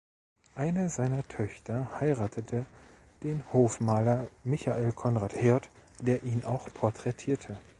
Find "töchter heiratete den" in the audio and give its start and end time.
1.27-3.43